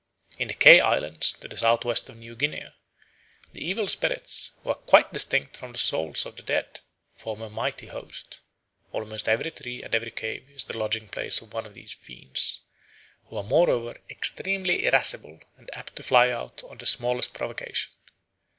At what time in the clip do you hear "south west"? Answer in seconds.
1.57-2.09